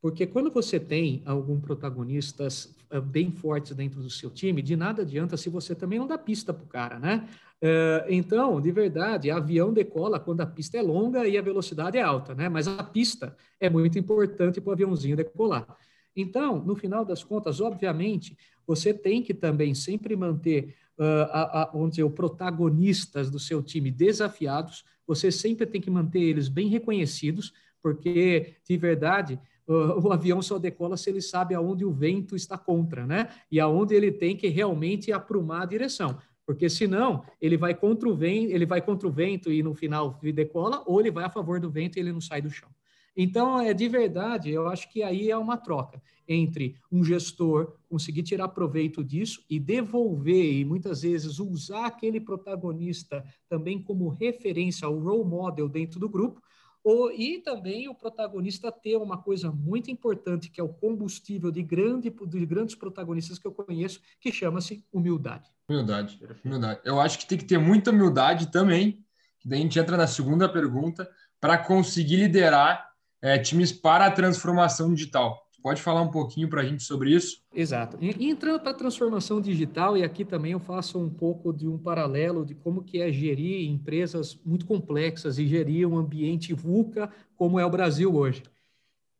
porque 0.00 0.26
quando 0.26 0.50
você 0.50 0.80
tem 0.80 1.22
alguns 1.24 1.60
protagonistas 1.60 2.74
uh, 2.92 3.00
bem 3.00 3.30
fortes 3.30 3.74
dentro 3.74 4.00
do 4.00 4.10
seu 4.10 4.30
time, 4.30 4.62
de 4.62 4.76
nada 4.76 5.02
adianta 5.02 5.36
se 5.36 5.48
você 5.48 5.74
também 5.74 5.98
não 5.98 6.06
dá 6.06 6.16
pista 6.16 6.52
para 6.52 6.64
o 6.64 6.68
cara, 6.68 6.98
né? 6.98 7.28
Uh, 7.62 8.08
então, 8.08 8.60
de 8.60 8.72
verdade, 8.72 9.30
avião 9.30 9.72
decola 9.72 10.18
quando 10.18 10.40
a 10.40 10.46
pista 10.46 10.78
é 10.78 10.82
longa 10.82 11.28
e 11.28 11.36
a 11.36 11.42
velocidade 11.42 11.98
é 11.98 12.02
alta, 12.02 12.34
né? 12.34 12.48
Mas 12.48 12.66
a 12.66 12.82
pista 12.82 13.36
é 13.58 13.68
muito 13.68 13.98
importante 13.98 14.60
para 14.60 14.70
o 14.70 14.72
aviãozinho 14.72 15.16
decolar. 15.16 15.76
Então, 16.16 16.58
no 16.64 16.74
final 16.74 17.04
das 17.04 17.22
contas, 17.22 17.60
obviamente, 17.60 18.36
você 18.66 18.94
tem 18.94 19.22
que 19.22 19.34
também 19.34 19.74
sempre 19.74 20.16
manter 20.16 20.74
uh, 21.00 21.72
vamos 21.72 21.90
dizer, 21.90 22.04
os 22.04 22.12
protagonistas 22.12 23.30
do 23.30 23.38
seu 23.38 23.62
time 23.62 23.90
desafiados, 23.90 24.84
você 25.06 25.32
sempre 25.32 25.66
tem 25.66 25.80
que 25.80 25.90
manter 25.90 26.20
eles 26.20 26.48
bem 26.48 26.68
reconhecidos, 26.68 27.52
porque, 27.82 28.56
de 28.68 28.76
verdade, 28.76 29.40
o 29.70 30.12
avião 30.12 30.42
só 30.42 30.58
decola 30.58 30.96
se 30.96 31.08
ele 31.08 31.22
sabe 31.22 31.54
aonde 31.54 31.84
o 31.84 31.92
vento 31.92 32.34
está 32.34 32.58
contra, 32.58 33.06
né? 33.06 33.28
E 33.50 33.60
aonde 33.60 33.94
ele 33.94 34.10
tem 34.10 34.36
que 34.36 34.48
realmente 34.48 35.12
aprumar 35.12 35.62
a 35.62 35.66
direção. 35.66 36.18
Porque 36.44 36.68
senão 36.68 37.22
ele 37.40 37.56
vai 37.56 37.72
contra 37.74 38.08
o 38.08 38.14
vento, 38.14 38.52
ele 38.52 38.66
vai 38.66 38.82
contra 38.82 39.06
o 39.06 39.12
vento 39.12 39.52
e 39.52 39.62
no 39.62 39.72
final 39.72 40.18
decola, 40.34 40.82
ou 40.86 40.98
ele 40.98 41.10
vai 41.10 41.24
a 41.24 41.30
favor 41.30 41.60
do 41.60 41.70
vento 41.70 41.96
e 41.96 42.00
ele 42.00 42.12
não 42.12 42.20
sai 42.20 42.42
do 42.42 42.50
chão. 42.50 42.68
Então, 43.16 43.60
é 43.60 43.72
de 43.72 43.88
verdade, 43.88 44.50
eu 44.50 44.66
acho 44.66 44.90
que 44.90 45.02
aí 45.02 45.30
é 45.30 45.36
uma 45.36 45.56
troca 45.56 46.02
entre 46.26 46.76
um 46.90 47.04
gestor 47.04 47.74
conseguir 47.88 48.22
tirar 48.22 48.48
proveito 48.48 49.04
disso 49.04 49.44
e 49.50 49.58
devolver, 49.58 50.54
e 50.54 50.64
muitas 50.64 51.02
vezes 51.02 51.38
usar 51.38 51.86
aquele 51.86 52.20
protagonista 52.20 53.24
também 53.48 53.82
como 53.82 54.08
referência, 54.08 54.88
o 54.88 55.00
role 55.00 55.28
model 55.28 55.68
dentro 55.68 56.00
do 56.00 56.08
grupo, 56.08 56.40
ou, 56.82 57.12
e 57.12 57.40
também 57.40 57.88
o 57.88 57.94
protagonista 57.94 58.72
ter 58.72 58.96
uma 58.96 59.18
coisa 59.18 59.50
muito 59.50 59.90
importante, 59.90 60.50
que 60.50 60.60
é 60.60 60.64
o 60.64 60.68
combustível 60.68 61.50
de, 61.50 61.62
grande, 61.62 62.10
de 62.10 62.46
grandes 62.46 62.74
protagonistas 62.74 63.38
que 63.38 63.46
eu 63.46 63.52
conheço, 63.52 64.00
que 64.18 64.32
chama-se 64.32 64.84
humildade. 64.92 65.50
Humildade, 65.68 66.18
humildade. 66.44 66.80
Eu 66.84 67.00
acho 67.00 67.18
que 67.18 67.26
tem 67.26 67.38
que 67.38 67.44
ter 67.44 67.58
muita 67.58 67.90
humildade 67.90 68.50
também, 68.50 69.04
que 69.38 69.48
daí 69.48 69.60
a 69.60 69.62
gente 69.62 69.78
entra 69.78 69.96
na 69.96 70.06
segunda 70.06 70.48
pergunta, 70.48 71.08
para 71.40 71.58
conseguir 71.58 72.16
liderar 72.16 72.90
é, 73.22 73.38
times 73.38 73.72
para 73.72 74.06
a 74.06 74.10
transformação 74.10 74.92
digital. 74.92 75.49
Pode 75.62 75.82
falar 75.82 76.00
um 76.00 76.10
pouquinho 76.10 76.48
para 76.48 76.62
a 76.62 76.64
gente 76.64 76.82
sobre 76.82 77.14
isso? 77.14 77.42
Exato. 77.54 77.98
E 78.00 78.28
entrando 78.28 78.60
para 78.60 78.70
a 78.70 78.74
transformação 78.74 79.40
digital, 79.40 79.96
e 79.96 80.02
aqui 80.02 80.24
também 80.24 80.52
eu 80.52 80.60
faço 80.60 80.98
um 80.98 81.10
pouco 81.10 81.52
de 81.52 81.68
um 81.68 81.76
paralelo 81.76 82.46
de 82.46 82.54
como 82.54 82.82
que 82.82 83.00
é 83.00 83.12
gerir 83.12 83.68
empresas 83.68 84.38
muito 84.44 84.64
complexas 84.66 85.38
e 85.38 85.46
gerir 85.46 85.86
um 85.86 85.98
ambiente 85.98 86.54
VUCA 86.54 87.10
como 87.36 87.60
é 87.60 87.64
o 87.64 87.70
Brasil 87.70 88.14
hoje. 88.14 88.42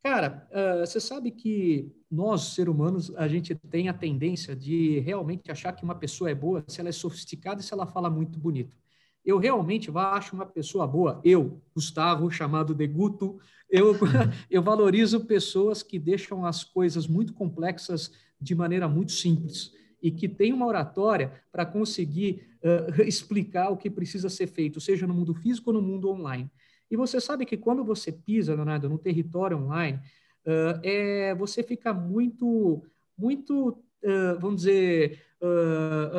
Cara, 0.02 0.48
uh, 0.50 0.80
você 0.86 0.98
sabe 0.98 1.30
que 1.30 1.92
nós, 2.10 2.54
seres 2.54 2.72
humanos, 2.72 3.14
a 3.16 3.28
gente 3.28 3.54
tem 3.54 3.90
a 3.90 3.94
tendência 3.94 4.56
de 4.56 4.98
realmente 5.00 5.50
achar 5.50 5.72
que 5.72 5.84
uma 5.84 5.94
pessoa 5.94 6.30
é 6.30 6.34
boa 6.34 6.64
se 6.66 6.80
ela 6.80 6.88
é 6.88 6.92
sofisticada 6.92 7.60
e 7.60 7.64
se 7.64 7.74
ela 7.74 7.86
fala 7.86 8.08
muito 8.08 8.38
bonito. 8.38 8.74
Eu 9.24 9.38
realmente 9.38 9.90
acho 9.94 10.34
uma 10.34 10.46
pessoa 10.46 10.86
boa, 10.86 11.20
eu, 11.22 11.60
Gustavo, 11.74 12.30
chamado 12.30 12.74
de 12.74 12.86
Guto, 12.86 13.38
eu, 13.70 13.94
eu 14.50 14.62
valorizo 14.62 15.26
pessoas 15.26 15.82
que 15.82 15.98
deixam 15.98 16.44
as 16.44 16.64
coisas 16.64 17.06
muito 17.06 17.32
complexas 17.32 18.10
de 18.40 18.54
maneira 18.54 18.88
muito 18.88 19.12
simples 19.12 19.72
e 20.02 20.10
que 20.10 20.28
têm 20.28 20.52
uma 20.52 20.66
oratória 20.66 21.32
para 21.52 21.66
conseguir 21.66 22.42
uh, 22.62 23.02
explicar 23.04 23.70
o 23.70 23.76
que 23.76 23.90
precisa 23.90 24.28
ser 24.28 24.46
feito, 24.46 24.80
seja 24.80 25.06
no 25.06 25.14
mundo 25.14 25.34
físico 25.34 25.70
ou 25.70 25.74
no 25.74 25.82
mundo 25.82 26.10
online. 26.10 26.50
E 26.90 26.96
você 26.96 27.20
sabe 27.20 27.46
que 27.46 27.56
quando 27.56 27.84
você 27.84 28.10
pisa, 28.10 28.54
Leonardo, 28.54 28.88
no 28.88 28.98
território 28.98 29.58
online, 29.58 29.98
uh, 30.46 30.80
é, 30.82 31.34
você 31.34 31.62
fica 31.62 31.92
muito, 31.92 32.82
muito, 33.16 33.78
uh, 34.02 34.40
vamos 34.40 34.62
dizer, 34.62 35.22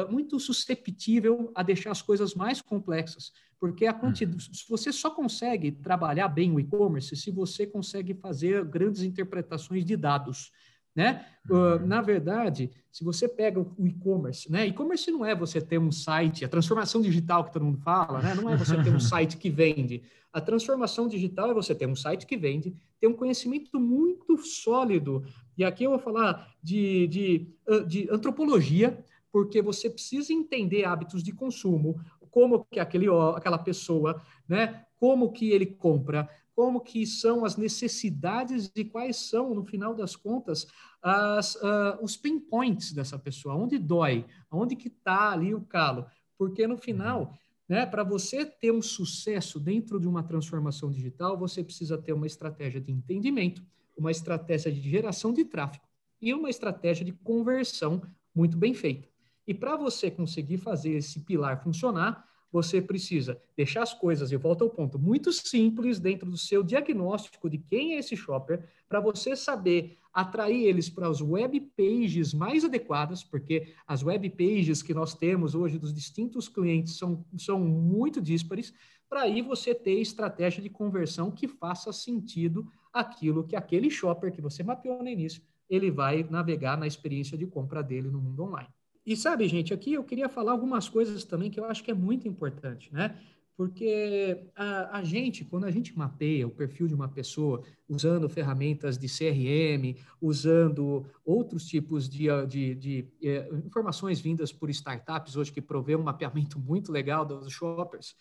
muito 0.09 0.39
susceptível 0.39 1.51
a 1.55 1.63
deixar 1.63 1.91
as 1.91 2.01
coisas 2.01 2.33
mais 2.33 2.61
complexas, 2.61 3.31
porque 3.59 3.85
a 3.85 3.93
quantidade, 3.93 4.47
uhum. 4.47 4.55
você 4.69 4.91
só 4.91 5.09
consegue 5.09 5.71
trabalhar 5.71 6.27
bem 6.27 6.51
o 6.51 6.59
e-commerce 6.59 7.15
se 7.15 7.31
você 7.31 7.65
consegue 7.67 8.13
fazer 8.13 8.65
grandes 8.65 9.03
interpretações 9.03 9.85
de 9.85 9.95
dados. 9.95 10.51
Né? 10.93 11.25
Uh, 11.49 11.85
na 11.87 12.01
verdade, 12.01 12.69
se 12.91 13.03
você 13.03 13.27
pega 13.27 13.59
o 13.59 13.87
e-commerce, 13.87 14.51
né? 14.51 14.67
E-commerce 14.67 15.09
não 15.09 15.25
é 15.25 15.33
você 15.33 15.61
ter 15.61 15.77
um 15.77 15.89
site, 15.89 16.43
a 16.43 16.49
transformação 16.49 17.01
digital 17.01 17.45
que 17.45 17.53
todo 17.53 17.63
mundo 17.63 17.77
fala, 17.77 18.21
né? 18.21 18.35
Não 18.35 18.49
é 18.49 18.57
você 18.57 18.75
ter 18.83 18.93
um 18.93 18.99
site 18.99 19.37
que 19.37 19.49
vende. 19.49 20.03
A 20.33 20.41
transformação 20.41 21.07
digital 21.07 21.49
é 21.49 21.53
você 21.53 21.73
ter 21.73 21.87
um 21.87 21.95
site 21.95 22.25
que 22.25 22.35
vende, 22.35 22.75
ter 22.99 23.07
um 23.07 23.13
conhecimento 23.13 23.79
muito 23.79 24.37
sólido. 24.39 25.23
E 25.57 25.63
aqui 25.63 25.85
eu 25.85 25.91
vou 25.91 25.99
falar 25.99 26.53
de, 26.61 27.07
de, 27.07 27.47
de 27.87 28.09
antropologia, 28.11 29.01
porque 29.31 29.61
você 29.61 29.89
precisa 29.89 30.33
entender 30.33 30.83
hábitos 30.83 31.23
de 31.23 31.31
consumo, 31.31 31.99
como 32.31 32.65
que 32.65 32.79
aquele, 32.79 33.07
aquela 33.35 33.57
pessoa, 33.57 34.21
né? 34.47 34.85
Como 34.97 35.31
que 35.31 35.49
ele 35.51 35.65
compra, 35.65 36.29
como 36.55 36.81
que 36.81 37.05
são 37.05 37.43
as 37.43 37.57
necessidades 37.57 38.71
e 38.75 38.85
quais 38.85 39.17
são, 39.17 39.53
no 39.53 39.65
final 39.65 39.93
das 39.93 40.15
contas, 40.15 40.67
as, 41.01 41.55
uh, 41.55 41.97
os 42.01 42.15
pain 42.15 42.39
points 42.39 42.91
dessa 42.91 43.17
pessoa, 43.17 43.55
onde 43.55 43.77
dói, 43.77 44.25
onde 44.51 44.75
que 44.75 44.87
está 44.87 45.31
ali 45.31 45.53
o 45.53 45.61
calo. 45.61 46.05
Porque 46.37 46.67
no 46.67 46.77
final, 46.77 47.21
uhum. 47.21 47.37
né, 47.67 47.85
para 47.85 48.03
você 48.03 48.45
ter 48.45 48.71
um 48.71 48.81
sucesso 48.81 49.59
dentro 49.59 49.99
de 49.99 50.07
uma 50.07 50.23
transformação 50.23 50.89
digital, 50.91 51.37
você 51.37 51.63
precisa 51.63 51.97
ter 51.97 52.13
uma 52.13 52.27
estratégia 52.27 52.79
de 52.79 52.91
entendimento, 52.91 53.63
uma 53.97 54.11
estratégia 54.11 54.71
de 54.71 54.81
geração 54.81 55.33
de 55.33 55.45
tráfego 55.45 55.83
e 56.21 56.33
uma 56.33 56.49
estratégia 56.49 57.03
de 57.03 57.11
conversão 57.11 58.01
muito 58.33 58.57
bem 58.57 58.73
feita. 58.73 59.10
E 59.47 59.53
para 59.53 59.75
você 59.75 60.11
conseguir 60.11 60.57
fazer 60.57 60.91
esse 60.91 61.21
pilar 61.21 61.63
funcionar, 61.63 62.25
você 62.51 62.81
precisa 62.81 63.41
deixar 63.55 63.81
as 63.81 63.93
coisas, 63.93 64.31
e 64.31 64.37
volta 64.37 64.63
ao 64.63 64.69
ponto, 64.69 64.99
muito 64.99 65.31
simples 65.31 65.99
dentro 65.99 66.29
do 66.29 66.37
seu 66.37 66.61
diagnóstico 66.61 67.49
de 67.49 67.57
quem 67.57 67.93
é 67.93 67.99
esse 67.99 68.15
shopper, 68.15 68.67
para 68.89 68.99
você 68.99 69.35
saber 69.35 69.97
atrair 70.13 70.65
eles 70.65 70.89
para 70.89 71.07
as 71.07 71.21
web 71.21 71.59
pages 71.77 72.33
mais 72.33 72.65
adequadas, 72.65 73.23
porque 73.23 73.73
as 73.87 74.03
web 74.03 74.29
pages 74.31 74.83
que 74.83 74.93
nós 74.93 75.13
temos 75.13 75.55
hoje 75.55 75.79
dos 75.79 75.93
distintos 75.93 76.49
clientes 76.49 76.97
são, 76.97 77.25
são 77.37 77.57
muito 77.59 78.21
díspares, 78.21 78.73
para 79.09 79.21
aí 79.21 79.41
você 79.41 79.73
ter 79.73 79.99
estratégia 79.99 80.61
de 80.61 80.69
conversão 80.69 81.31
que 81.31 81.47
faça 81.47 81.93
sentido 81.93 82.69
aquilo 82.91 83.45
que 83.45 83.55
aquele 83.55 83.89
shopper 83.89 84.31
que 84.31 84.41
você 84.41 84.63
mapeou 84.63 85.01
no 85.01 85.09
início, 85.09 85.41
ele 85.69 85.89
vai 85.89 86.23
navegar 86.29 86.77
na 86.77 86.85
experiência 86.85 87.37
de 87.37 87.47
compra 87.47 87.81
dele 87.81 88.09
no 88.09 88.19
mundo 88.19 88.43
online. 88.43 88.67
E 89.05 89.15
sabe, 89.17 89.47
gente, 89.47 89.73
aqui 89.73 89.93
eu 89.93 90.03
queria 90.03 90.29
falar 90.29 90.51
algumas 90.51 90.87
coisas 90.87 91.23
também 91.23 91.49
que 91.49 91.59
eu 91.59 91.65
acho 91.65 91.83
que 91.83 91.91
é 91.91 91.93
muito 91.93 92.27
importante, 92.27 92.93
né? 92.93 93.17
Porque 93.57 94.49
a, 94.55 94.97
a, 94.97 95.03
gente, 95.03 95.43
quando 95.45 95.65
a 95.65 95.71
gente 95.71 95.95
mapeia 95.97 96.47
o 96.47 96.51
perfil 96.51 96.87
de 96.87 96.95
uma 96.95 97.07
pessoa, 97.07 97.63
usando 97.87 98.29
ferramentas 98.29 98.97
de 98.97 99.07
CRM, 99.07 99.99
usando 100.19 101.05
outros 101.23 101.65
tipos 101.65 102.09
de, 102.09 102.27
de, 102.47 102.75
de, 102.75 103.07
eh, 103.21 103.49
informações 103.63 104.19
vindas 104.19 104.51
por 104.51 104.69
startups 104.69 105.35
hoje 105.35 105.51
que 105.51 105.61
provê 105.61 105.95
um 105.95 106.03
mapeamento 106.03 106.57
muito 106.59 106.91
legal 106.91 107.25
dos 107.25 107.51
shoppers, 107.51 108.15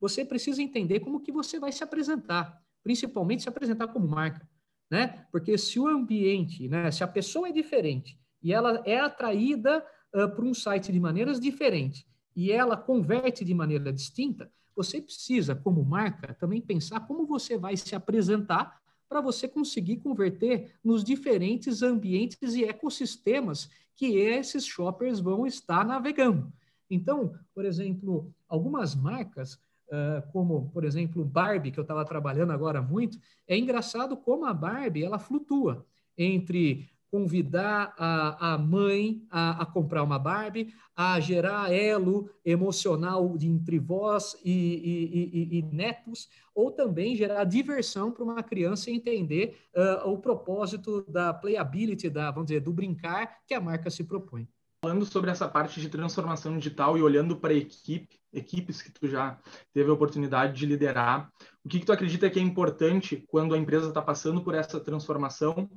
você 0.00 0.24
precisa 0.24 0.60
entender 0.60 1.00
como 1.00 1.20
que 1.20 1.30
você 1.30 1.58
vai 1.58 1.72
se 1.72 1.84
apresentar, 1.84 2.60
principalmente 2.82 3.44
se 3.44 3.48
apresentar 3.48 3.88
como 3.88 4.06
marca, 4.08 4.46
né? 4.90 5.26
Porque 5.30 5.56
se 5.56 5.78
o 5.78 5.86
ambiente, 5.86 6.68
né, 6.68 6.90
se 6.90 7.04
a 7.04 7.08
pessoa 7.08 7.48
é 7.48 7.52
diferente 7.52 8.18
e 8.42 8.52
ela 8.52 8.82
é 8.84 8.98
atraída 8.98 9.82
uh, 10.14 10.28
para 10.28 10.44
um 10.44 10.54
site 10.54 10.92
de 10.92 11.00
maneiras 11.00 11.40
diferentes 11.40 12.04
e 12.34 12.50
ela 12.50 12.76
converte 12.76 13.44
de 13.44 13.54
maneira 13.54 13.92
distinta, 13.92 14.50
você 14.74 15.00
precisa, 15.00 15.54
como 15.54 15.84
marca, 15.84 16.34
também 16.34 16.60
pensar 16.60 17.00
como 17.00 17.26
você 17.26 17.58
vai 17.58 17.76
se 17.76 17.94
apresentar 17.94 18.80
para 19.08 19.20
você 19.20 19.46
conseguir 19.46 19.98
converter 19.98 20.74
nos 20.82 21.04
diferentes 21.04 21.82
ambientes 21.82 22.54
e 22.54 22.64
ecossistemas 22.64 23.68
que 23.94 24.16
esses 24.16 24.64
shoppers 24.64 25.20
vão 25.20 25.46
estar 25.46 25.84
navegando. 25.84 26.50
Então, 26.88 27.34
por 27.54 27.66
exemplo, 27.66 28.32
algumas 28.48 28.94
marcas, 28.94 29.54
uh, 29.88 30.26
como, 30.32 30.70
por 30.70 30.84
exemplo, 30.84 31.24
Barbie, 31.24 31.70
que 31.70 31.78
eu 31.78 31.82
estava 31.82 32.04
trabalhando 32.04 32.52
agora 32.52 32.80
muito, 32.80 33.18
é 33.46 33.56
engraçado 33.56 34.16
como 34.16 34.46
a 34.46 34.54
Barbie 34.54 35.04
ela 35.04 35.18
flutua 35.18 35.86
entre 36.16 36.88
convidar 37.12 37.94
a, 37.98 38.54
a 38.54 38.58
mãe 38.58 39.22
a, 39.30 39.62
a, 39.62 39.66
comprar 39.66 40.02
uma 40.02 40.18
Barbie, 40.18 40.72
a 40.96 41.20
gerar 41.20 41.70
elo 41.70 42.30
emocional 42.42 43.36
entre 43.38 43.78
vós 43.78 44.34
e, 44.42 44.50
e, 44.50 45.56
e, 45.56 45.58
e 45.58 45.62
netos, 45.62 46.30
ou 46.54 46.72
também 46.72 47.14
gerar 47.14 47.44
diversão 47.44 48.10
para 48.10 48.24
uma 48.24 48.42
criança 48.42 48.90
entender 48.90 49.58
uh, 49.76 50.08
o 50.08 50.16
propósito 50.16 51.04
da 51.06 51.34
playability, 51.34 52.08
da, 52.08 52.30
vamos 52.30 52.46
dizer, 52.46 52.60
do 52.60 52.72
brincar 52.72 53.40
que 53.46 53.52
a 53.52 53.60
marca 53.60 53.90
se 53.90 54.04
propõe. 54.04 54.48
Falando 54.82 55.04
sobre 55.04 55.30
essa 55.30 55.46
parte 55.46 55.82
de 55.82 55.90
transformação 55.90 56.56
digital 56.56 56.96
e 56.96 57.02
olhando 57.02 57.36
para 57.36 57.52
a 57.52 57.56
equipe, 57.56 58.18
equipes 58.32 58.80
que 58.80 58.90
tu 58.90 59.06
já 59.06 59.38
teve 59.74 59.90
a 59.90 59.92
oportunidade 59.92 60.58
de 60.58 60.64
liderar, 60.64 61.30
o 61.62 61.68
que, 61.68 61.78
que 61.78 61.84
tu 61.84 61.92
acredita 61.92 62.30
que 62.30 62.38
é 62.38 62.42
importante 62.42 63.22
quando 63.28 63.54
a 63.54 63.58
empresa 63.58 63.88
está 63.88 64.00
passando 64.00 64.42
por 64.42 64.54
essa 64.54 64.80
transformação 64.80 65.70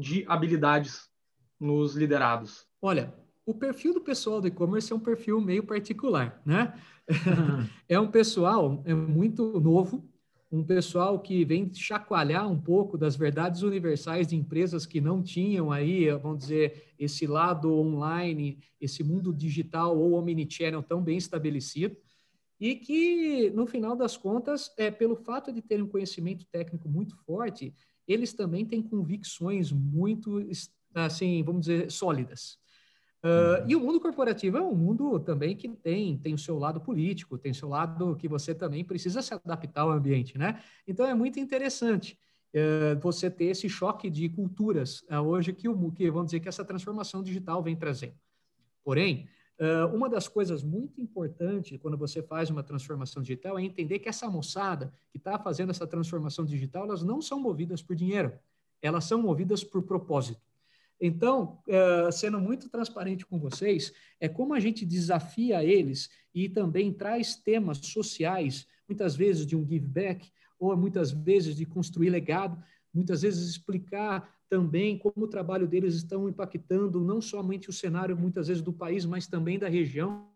de 0.00 0.24
habilidades 0.26 1.08
nos 1.60 1.94
liderados? 1.94 2.66
Olha, 2.80 3.14
o 3.44 3.54
perfil 3.54 3.94
do 3.94 4.00
pessoal 4.00 4.40
do 4.40 4.48
e-commerce 4.48 4.92
é 4.92 4.96
um 4.96 5.00
perfil 5.00 5.40
meio 5.40 5.62
particular, 5.62 6.40
né? 6.44 6.74
É 7.88 7.98
um 7.98 8.08
pessoal 8.08 8.82
é 8.84 8.94
muito 8.94 9.60
novo, 9.60 10.08
um 10.52 10.64
pessoal 10.64 11.18
que 11.20 11.44
vem 11.44 11.72
chacoalhar 11.72 12.48
um 12.50 12.60
pouco 12.60 12.96
das 12.96 13.16
verdades 13.16 13.62
universais 13.62 14.26
de 14.26 14.36
empresas 14.36 14.86
que 14.86 15.00
não 15.00 15.22
tinham 15.22 15.70
aí, 15.70 16.10
vamos 16.10 16.38
dizer, 16.38 16.94
esse 16.98 17.26
lado 17.26 17.72
online, 17.72 18.58
esse 18.80 19.02
mundo 19.02 19.32
digital 19.32 19.96
ou 19.98 20.14
omnichannel 20.14 20.82
tão 20.82 21.02
bem 21.02 21.16
estabelecido, 21.16 21.96
e 22.60 22.74
que, 22.74 23.50
no 23.50 23.66
final 23.66 23.96
das 23.96 24.16
contas, 24.16 24.72
é, 24.76 24.90
pelo 24.90 25.16
fato 25.16 25.52
de 25.52 25.62
terem 25.62 25.84
um 25.84 25.88
conhecimento 25.88 26.44
técnico 26.52 26.88
muito 26.88 27.16
forte, 27.24 27.72
eles 28.12 28.32
também 28.32 28.64
têm 28.64 28.82
convicções 28.82 29.70
muito, 29.70 30.42
assim, 30.94 31.42
vamos 31.42 31.62
dizer, 31.62 31.90
sólidas. 31.90 32.58
Uh, 33.22 33.68
e 33.68 33.76
o 33.76 33.80
mundo 33.80 34.00
corporativo 34.00 34.56
é 34.56 34.62
um 34.62 34.74
mundo 34.74 35.20
também 35.20 35.54
que 35.54 35.68
tem, 35.68 36.16
tem 36.16 36.32
o 36.32 36.38
seu 36.38 36.58
lado 36.58 36.80
político, 36.80 37.36
tem 37.36 37.52
o 37.52 37.54
seu 37.54 37.68
lado 37.68 38.16
que 38.16 38.26
você 38.26 38.54
também 38.54 38.82
precisa 38.82 39.20
se 39.20 39.34
adaptar 39.34 39.82
ao 39.82 39.90
ambiente, 39.90 40.38
né? 40.38 40.62
Então 40.88 41.04
é 41.06 41.14
muito 41.14 41.38
interessante 41.38 42.18
uh, 42.54 42.98
você 42.98 43.30
ter 43.30 43.46
esse 43.46 43.68
choque 43.68 44.08
de 44.08 44.28
culturas 44.30 45.02
uh, 45.02 45.20
hoje 45.20 45.52
que, 45.52 45.68
o, 45.68 45.92
que, 45.92 46.10
vamos 46.10 46.28
dizer, 46.28 46.40
que 46.40 46.48
essa 46.48 46.64
transformação 46.64 47.22
digital 47.22 47.62
vem 47.62 47.76
trazendo. 47.76 48.14
Porém, 48.82 49.28
uma 49.92 50.08
das 50.08 50.26
coisas 50.26 50.62
muito 50.62 51.00
importantes 51.00 51.78
quando 51.80 51.96
você 51.96 52.22
faz 52.22 52.48
uma 52.48 52.62
transformação 52.62 53.22
digital 53.22 53.58
é 53.58 53.62
entender 53.62 53.98
que 53.98 54.08
essa 54.08 54.28
moçada 54.28 54.92
que 55.10 55.18
está 55.18 55.38
fazendo 55.38 55.70
essa 55.70 55.86
transformação 55.86 56.46
digital, 56.46 56.84
elas 56.84 57.02
não 57.02 57.20
são 57.20 57.38
movidas 57.38 57.82
por 57.82 57.94
dinheiro, 57.94 58.32
elas 58.80 59.04
são 59.04 59.20
movidas 59.20 59.62
por 59.62 59.82
propósito. 59.82 60.40
Então, 61.00 61.62
uh, 61.66 62.12
sendo 62.12 62.38
muito 62.38 62.68
transparente 62.68 63.24
com 63.24 63.38
vocês, 63.38 63.92
é 64.20 64.28
como 64.28 64.52
a 64.52 64.60
gente 64.60 64.84
desafia 64.84 65.64
eles 65.64 66.10
e 66.34 66.48
também 66.48 66.92
traz 66.92 67.36
temas 67.36 67.78
sociais, 67.78 68.66
muitas 68.86 69.16
vezes 69.16 69.46
de 69.46 69.56
um 69.56 69.66
give 69.66 69.86
back, 69.86 70.30
ou 70.58 70.76
muitas 70.76 71.10
vezes 71.10 71.56
de 71.56 71.64
construir 71.64 72.10
legado, 72.10 72.62
muitas 72.92 73.22
vezes 73.22 73.48
explicar 73.48 74.30
também 74.50 74.98
como 74.98 75.24
o 75.24 75.28
trabalho 75.28 75.66
deles 75.66 75.94
estão 75.94 76.28
impactando 76.28 77.00
não 77.00 77.20
somente 77.20 77.70
o 77.70 77.72
cenário, 77.72 78.16
muitas 78.16 78.48
vezes, 78.48 78.62
do 78.62 78.72
país, 78.72 79.06
mas 79.06 79.28
também 79.28 79.58
da 79.58 79.68
região. 79.68 80.28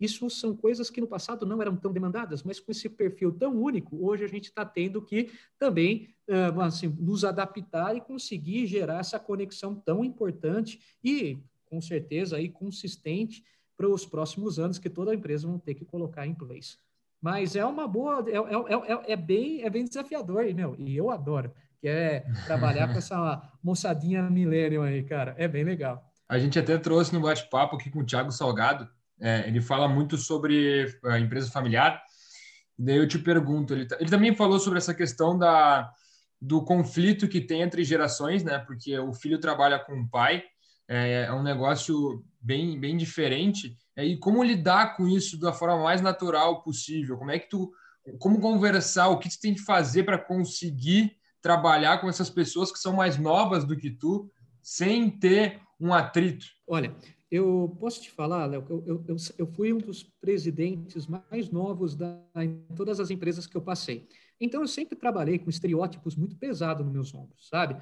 Isso 0.00 0.28
são 0.30 0.56
coisas 0.56 0.90
que 0.90 1.00
no 1.00 1.06
passado 1.06 1.46
não 1.46 1.60
eram 1.60 1.76
tão 1.76 1.92
demandadas, 1.92 2.42
mas 2.42 2.58
com 2.58 2.72
esse 2.72 2.88
perfil 2.88 3.30
tão 3.30 3.54
único, 3.54 4.04
hoje 4.04 4.24
a 4.24 4.26
gente 4.26 4.46
está 4.46 4.64
tendo 4.64 5.00
que 5.02 5.30
também 5.58 6.08
assim, 6.60 6.88
nos 6.88 7.24
adaptar 7.24 7.94
e 7.94 8.00
conseguir 8.00 8.66
gerar 8.66 9.00
essa 9.00 9.20
conexão 9.20 9.74
tão 9.74 10.02
importante 10.02 10.80
e, 11.04 11.38
com 11.66 11.80
certeza, 11.80 12.36
aí, 12.36 12.48
consistente 12.48 13.44
para 13.76 13.88
os 13.88 14.06
próximos 14.06 14.58
anos 14.58 14.78
que 14.78 14.88
toda 14.90 15.14
empresa 15.14 15.46
vão 15.46 15.58
ter 15.58 15.74
que 15.74 15.84
colocar 15.84 16.26
em 16.26 16.34
place. 16.34 16.78
Mas 17.20 17.54
é 17.54 17.64
uma 17.64 17.86
boa, 17.86 18.24
é, 18.28 18.36
é, 18.36 18.92
é, 19.08 19.12
é 19.12 19.16
bem, 19.16 19.62
é 19.62 19.70
bem 19.70 19.84
desafiador, 19.84 20.52
meu, 20.54 20.74
e 20.78 20.96
eu 20.96 21.10
adoro 21.10 21.52
que 21.82 21.88
é 21.88 22.24
trabalhar 22.46 22.86
com 22.92 22.96
essa 22.98 23.42
moçadinha 23.62 24.22
millennium 24.30 24.82
aí, 24.82 25.02
cara. 25.02 25.34
É 25.36 25.48
bem 25.48 25.64
legal. 25.64 26.08
A 26.28 26.38
gente 26.38 26.56
até 26.56 26.78
trouxe 26.78 27.12
no 27.12 27.20
bate-papo 27.20 27.74
aqui 27.74 27.90
com 27.90 28.00
o 28.00 28.06
Thiago 28.06 28.30
Salgado. 28.30 28.88
É, 29.20 29.46
ele 29.48 29.60
fala 29.60 29.88
muito 29.88 30.16
sobre 30.16 30.86
a 31.04 31.18
empresa 31.18 31.50
familiar. 31.50 32.00
Daí 32.78 32.96
eu 32.96 33.06
te 33.06 33.18
pergunto, 33.18 33.74
ele, 33.74 33.86
ele 33.98 34.08
também 34.08 34.34
falou 34.34 34.58
sobre 34.60 34.78
essa 34.78 34.94
questão 34.94 35.36
da, 35.36 35.92
do 36.40 36.64
conflito 36.64 37.28
que 37.28 37.40
tem 37.40 37.62
entre 37.62 37.84
gerações, 37.84 38.44
né? 38.44 38.60
Porque 38.60 38.96
o 38.98 39.12
filho 39.12 39.40
trabalha 39.40 39.78
com 39.78 39.92
o 39.92 40.08
pai, 40.08 40.44
é, 40.88 41.24
é 41.24 41.32
um 41.32 41.42
negócio 41.42 42.24
bem, 42.40 42.78
bem 42.78 42.96
diferente. 42.96 43.76
É, 43.96 44.04
e 44.04 44.16
como 44.16 44.42
lidar 44.42 44.96
com 44.96 45.08
isso 45.08 45.38
da 45.38 45.52
forma 45.52 45.82
mais 45.82 46.00
natural 46.00 46.62
possível? 46.62 47.18
Como 47.18 47.30
é 47.32 47.38
que 47.40 47.48
tu, 47.48 47.72
como 48.18 48.40
conversar? 48.40 49.08
O 49.08 49.18
que 49.18 49.28
tu 49.28 49.40
tem 49.40 49.54
que 49.54 49.62
fazer 49.62 50.04
para 50.04 50.18
conseguir 50.18 51.16
trabalhar 51.42 52.00
com 52.00 52.08
essas 52.08 52.30
pessoas 52.30 52.70
que 52.72 52.78
são 52.78 52.94
mais 52.94 53.18
novas 53.18 53.64
do 53.64 53.76
que 53.76 53.90
tu, 53.90 54.30
sem 54.62 55.10
ter 55.10 55.60
um 55.78 55.92
atrito? 55.92 56.46
Olha, 56.66 56.94
eu 57.30 57.76
posso 57.80 58.00
te 58.00 58.10
falar, 58.10 58.46
Léo, 58.46 58.64
eu, 58.68 59.04
eu, 59.08 59.16
eu, 59.38 59.46
fui 59.46 59.72
um 59.72 59.78
dos 59.78 60.02
presidentes 60.02 61.06
mais 61.06 61.50
novos 61.50 61.96
da, 61.96 62.22
em 62.36 62.62
todas 62.76 63.00
as 63.00 63.10
empresas 63.10 63.46
que 63.46 63.56
eu 63.56 63.62
passei. 63.62 64.06
Então, 64.40 64.60
eu 64.62 64.68
sempre 64.68 64.96
trabalhei 64.96 65.38
com 65.38 65.50
estereótipos 65.50 66.14
muito 66.14 66.36
pesados 66.36 66.84
nos 66.84 66.92
meus 66.92 67.14
ombros, 67.14 67.48
sabe? 67.48 67.76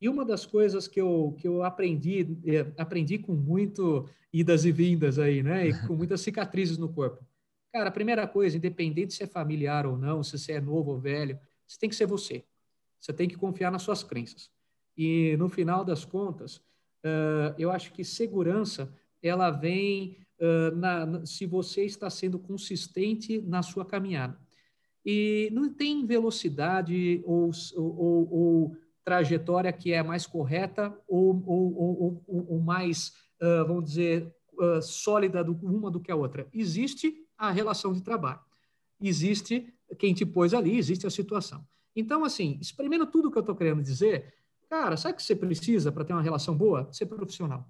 E 0.00 0.08
uma 0.08 0.24
das 0.24 0.44
coisas 0.44 0.88
que 0.88 1.00
eu, 1.00 1.36
que 1.38 1.46
eu 1.46 1.62
aprendi, 1.62 2.36
é, 2.44 2.72
aprendi 2.76 3.18
com 3.18 3.34
muito 3.34 4.08
idas 4.32 4.64
e 4.64 4.72
vindas 4.72 5.18
aí, 5.18 5.42
né? 5.42 5.68
E 5.68 5.86
com 5.86 5.94
muitas 5.94 6.20
cicatrizes 6.22 6.76
no 6.76 6.92
corpo. 6.92 7.24
Cara, 7.72 7.88
a 7.88 7.92
primeira 7.92 8.26
coisa, 8.26 8.56
independente 8.56 9.14
se 9.14 9.22
é 9.22 9.26
familiar 9.26 9.86
ou 9.86 9.96
não, 9.96 10.22
se 10.22 10.38
você 10.38 10.52
é 10.52 10.60
novo 10.60 10.92
ou 10.92 10.98
velho, 10.98 11.38
você 11.66 11.78
tem 11.78 11.88
que 11.88 11.96
ser 11.96 12.06
você. 12.06 12.44
Você 13.04 13.12
tem 13.12 13.28
que 13.28 13.36
confiar 13.36 13.70
nas 13.70 13.82
suas 13.82 14.02
crenças. 14.02 14.50
E 14.96 15.36
no 15.36 15.50
final 15.50 15.84
das 15.84 16.06
contas, 16.06 16.56
uh, 16.56 17.54
eu 17.58 17.70
acho 17.70 17.92
que 17.92 18.02
segurança 18.02 18.90
ela 19.22 19.50
vem 19.50 20.16
uh, 20.40 20.74
na, 20.74 21.26
se 21.26 21.44
você 21.44 21.84
está 21.84 22.08
sendo 22.08 22.38
consistente 22.38 23.42
na 23.42 23.62
sua 23.62 23.84
caminhada. 23.84 24.38
E 25.04 25.50
não 25.52 25.70
tem 25.70 26.06
velocidade 26.06 27.22
ou, 27.26 27.50
ou, 27.76 28.32
ou 28.32 28.76
trajetória 29.04 29.70
que 29.70 29.92
é 29.92 30.02
mais 30.02 30.26
correta 30.26 30.96
ou, 31.06 31.42
ou, 31.46 32.24
ou 32.26 32.58
mais, 32.58 33.08
uh, 33.42 33.66
vamos 33.66 33.84
dizer, 33.84 34.34
sólida 34.80 35.42
do, 35.42 35.52
uma 35.62 35.90
do 35.90 36.00
que 36.00 36.12
a 36.12 36.16
outra. 36.16 36.46
Existe 36.54 37.08
a 37.36 37.48
a 37.48 37.50
relação 37.50 37.92
de 37.92 38.00
trabalho. 38.00 38.40
Existe 39.02 39.74
quem 39.98 40.14
te 40.14 40.24
pôs 40.24 40.54
ali, 40.54 40.78
existe 40.78 41.06
a 41.06 41.10
situação. 41.10 41.66
Então, 41.94 42.24
assim, 42.24 42.58
experimenta 42.60 43.06
tudo 43.06 43.30
que 43.30 43.38
eu 43.38 43.40
estou 43.40 43.54
querendo 43.54 43.82
dizer. 43.82 44.34
Cara, 44.68 44.96
sabe 44.96 45.14
o 45.14 45.16
que 45.16 45.22
você 45.22 45.36
precisa 45.36 45.92
para 45.92 46.04
ter 46.04 46.12
uma 46.12 46.22
relação 46.22 46.56
boa? 46.56 46.88
Ser 46.92 47.06
profissional. 47.06 47.68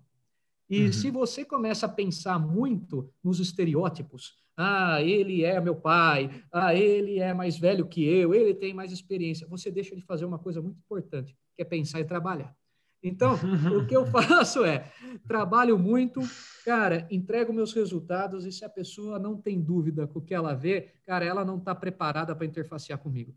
E 0.69 0.87
uhum. 0.87 0.93
se 0.93 1.11
você 1.11 1.45
começa 1.45 1.87
a 1.87 1.89
pensar 1.89 2.39
muito 2.39 3.13
nos 3.23 3.39
estereótipos, 3.39 4.35
ah, 4.57 5.03
ele 5.03 5.45
é 5.45 5.61
meu 5.61 5.75
pai, 5.75 6.31
ah, 6.51 6.75
ele 6.75 7.19
é 7.19 7.35
mais 7.35 7.59
velho 7.59 7.87
que 7.87 8.05
eu, 8.05 8.33
ele 8.35 8.55
tem 8.55 8.73
mais 8.73 8.93
experiência, 8.93 9.47
você 9.47 9.71
deixa 9.71 9.95
de 9.95 10.03
fazer 10.03 10.25
uma 10.25 10.39
coisa 10.39 10.63
muito 10.63 10.79
importante, 10.79 11.37
que 11.55 11.63
é 11.63 11.65
pensar 11.65 12.01
e 12.01 12.05
trabalhar. 12.05 12.55
Então, 13.03 13.35
o 13.77 13.87
que 13.87 13.95
eu 13.95 14.07
faço 14.09 14.65
é, 14.65 14.91
trabalho 15.29 15.79
muito, 15.79 16.21
cara, 16.65 17.07
entrego 17.11 17.53
meus 17.53 17.75
resultados 17.75 18.47
e 18.47 18.53
se 18.53 18.65
a 18.65 18.69
pessoa 18.69 19.19
não 19.19 19.37
tem 19.37 19.61
dúvida 19.61 20.07
com 20.07 20.21
o 20.21 20.23
que 20.23 20.33
ela 20.33 20.55
vê, 20.55 20.95
cara, 21.05 21.25
ela 21.25 21.45
não 21.45 21.59
está 21.59 21.75
preparada 21.75 22.35
para 22.35 22.47
interfacear 22.47 22.99
comigo. 22.99 23.35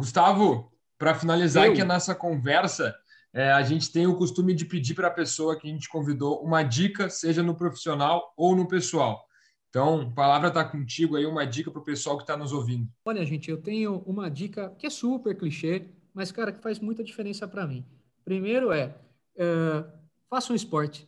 Gustavo, 0.00 0.72
para 0.98 1.14
finalizar 1.14 1.66
eu. 1.66 1.72
aqui 1.72 1.82
a 1.82 1.84
nossa 1.84 2.14
conversa, 2.14 2.96
é, 3.34 3.52
a 3.52 3.62
gente 3.62 3.92
tem 3.92 4.06
o 4.06 4.16
costume 4.16 4.54
de 4.54 4.64
pedir 4.64 4.94
para 4.94 5.08
a 5.08 5.12
pessoa 5.12 5.58
que 5.58 5.68
a 5.68 5.70
gente 5.70 5.90
convidou 5.90 6.42
uma 6.42 6.62
dica, 6.62 7.10
seja 7.10 7.42
no 7.42 7.54
profissional 7.54 8.32
ou 8.34 8.56
no 8.56 8.66
pessoal. 8.66 9.22
Então, 9.68 10.00
a 10.00 10.10
palavra 10.10 10.48
está 10.48 10.64
contigo 10.64 11.16
aí, 11.16 11.26
uma 11.26 11.46
dica 11.46 11.70
para 11.70 11.82
o 11.82 11.84
pessoal 11.84 12.16
que 12.16 12.22
está 12.22 12.34
nos 12.34 12.50
ouvindo. 12.50 12.88
Olha, 13.04 13.24
gente, 13.26 13.50
eu 13.50 13.60
tenho 13.60 13.98
uma 14.06 14.30
dica 14.30 14.74
que 14.78 14.86
é 14.86 14.90
super 14.90 15.36
clichê, 15.36 15.86
mas, 16.14 16.32
cara, 16.32 16.50
que 16.50 16.62
faz 16.62 16.80
muita 16.80 17.04
diferença 17.04 17.46
para 17.46 17.66
mim. 17.66 17.84
Primeiro 18.24 18.72
é, 18.72 18.96
é 19.36 19.84
faça 20.30 20.50
um 20.50 20.56
esporte, 20.56 21.06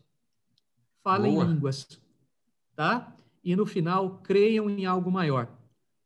falem 1.03 1.43
línguas, 1.43 1.99
tá? 2.77 3.17
E 3.43 3.57
no 3.57 3.65
final, 3.65 4.19
creiam 4.19 4.69
em 4.69 4.85
algo 4.85 5.11
maior. 5.11 5.49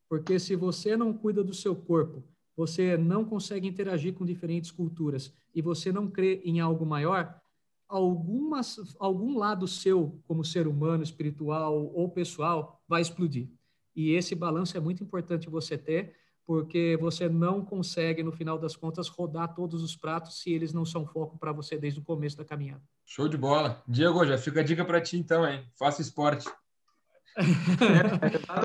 Porque 0.09 0.39
se 0.39 0.55
você 0.55 0.95
não 0.95 1.13
cuida 1.13 1.43
do 1.43 1.53
seu 1.53 1.75
corpo, 1.75 2.23
você 2.57 2.97
não 2.97 3.23
consegue 3.23 3.67
interagir 3.67 4.15
com 4.15 4.25
diferentes 4.25 4.71
culturas 4.71 5.31
e 5.53 5.61
você 5.61 5.91
não 5.91 6.09
crê 6.09 6.41
em 6.43 6.59
algo 6.59 6.87
maior, 6.87 7.39
algumas, 7.87 8.95
algum 8.99 9.37
lado 9.37 9.67
seu, 9.67 10.19
como 10.27 10.43
ser 10.43 10.67
humano, 10.67 11.03
espiritual 11.03 11.91
ou 11.93 12.09
pessoal, 12.09 12.81
vai 12.87 13.01
explodir. 13.01 13.47
E 13.95 14.11
esse 14.11 14.33
balanço 14.33 14.75
é 14.75 14.79
muito 14.79 15.03
importante 15.03 15.49
você 15.49 15.77
ter, 15.77 16.15
porque 16.47 16.97
você 16.99 17.29
não 17.29 17.63
consegue, 17.63 18.23
no 18.23 18.31
final 18.31 18.57
das 18.57 18.75
contas, 18.75 19.07
rodar 19.07 19.53
todos 19.53 19.83
os 19.83 19.95
pratos 19.95 20.41
se 20.41 20.51
eles 20.51 20.73
não 20.73 20.85
são 20.85 21.05
foco 21.05 21.37
para 21.37 21.51
você 21.51 21.77
desde 21.77 21.99
o 21.99 22.03
começo 22.03 22.37
da 22.37 22.45
caminhada. 22.45 22.81
Show 23.05 23.27
de 23.27 23.37
bola. 23.37 23.83
Diego, 23.87 24.25
já 24.25 24.37
fica 24.37 24.61
a 24.61 24.63
dica 24.63 24.83
para 24.83 25.01
ti 25.01 25.17
então, 25.17 25.47
hein? 25.47 25.63
Faça 25.77 26.01
esporte. 26.01 26.49